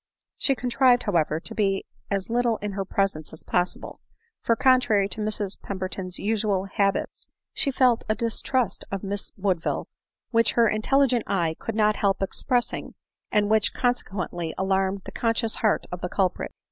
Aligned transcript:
She 0.39 0.55
contrived, 0.55 1.03
however, 1.03 1.39
to 1.41 1.53
be 1.53 1.85
as 2.09 2.27
little 2.31 2.57
in 2.57 2.71
her 2.71 2.83
presence 2.85 3.31
as 3.33 3.43
possible; 3.43 3.99
for, 4.41 4.55
contrary 4.55 5.07
to 5.09 5.21
Mrs 5.21 5.61
Pemberton's 5.61 6.17
usual 6.17 6.69
bab 6.75 6.95
its, 6.95 7.27
she 7.53 7.69
felt 7.69 8.03
a 8.09 8.15
distrust 8.15 8.83
of 8.91 9.03
Miss 9.03 9.31
Woodville, 9.37 9.87
which 10.31 10.53
her 10.53 10.67
intel 10.67 11.05
ligent 11.07 11.21
eye 11.27 11.55
could 11.59 11.75
not 11.75 11.97
help 11.97 12.23
expressing, 12.23 12.95
and 13.31 13.47
which 13.51 13.75
conse 13.75 14.03
quently 14.03 14.53
alarmed 14.57 15.03
the 15.05 15.11
conscious 15.11 15.57
heart 15.57 15.85
of 15.91 16.01
the 16.01 16.09
culprit. 16.09 16.51